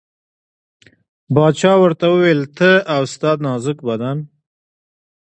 باچا 1.35 1.73
ورته 1.81 2.05
وویل 2.09 2.41
ته 2.57 2.71
او 2.95 3.01
ستا 3.13 3.31
نازک 3.43 3.77
بدن. 3.87 4.17